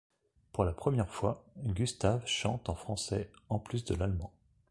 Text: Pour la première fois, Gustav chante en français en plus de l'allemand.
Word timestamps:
Pour 0.51 0.63
la 0.63 0.73
première 0.73 1.11
fois, 1.11 1.45
Gustav 1.63 2.25
chante 2.25 2.69
en 2.69 2.73
français 2.73 3.29
en 3.49 3.59
plus 3.59 3.85
de 3.85 3.93
l'allemand. 3.93 4.33